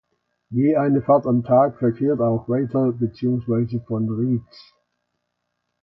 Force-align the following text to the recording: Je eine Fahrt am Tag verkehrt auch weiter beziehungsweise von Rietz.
Je 0.49 0.77
eine 0.77 1.03
Fahrt 1.03 1.27
am 1.27 1.43
Tag 1.43 1.77
verkehrt 1.77 2.21
auch 2.21 2.49
weiter 2.49 2.91
beziehungsweise 2.91 3.79
von 3.81 4.09
Rietz. 4.09 4.73